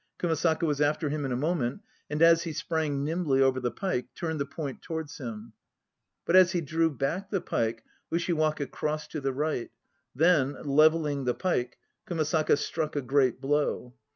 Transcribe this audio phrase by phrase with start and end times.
[0.17, 4.05] Kumasaka was after him in a moment, and as he sprang nimbly over the pike,
[4.05, 5.53] 1 Turned the point towards him.
[6.25, 9.69] But as he drew back the pike, Ushiwaka crossed to the right.
[10.15, 11.77] Then levelling the pike,
[12.07, 13.93] Kumasaka struck a great blow.